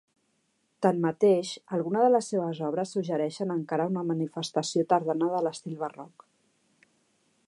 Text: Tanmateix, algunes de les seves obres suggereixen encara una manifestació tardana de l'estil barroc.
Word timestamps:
Tanmateix, 0.83 1.51
algunes 1.77 2.05
de 2.05 2.09
les 2.15 2.29
seves 2.33 2.61
obres 2.69 2.95
suggereixen 2.97 3.53
encara 3.57 3.87
una 3.93 4.05
manifestació 4.13 4.87
tardana 4.95 5.29
de 5.35 5.43
l'estil 5.49 5.77
barroc. 5.85 6.27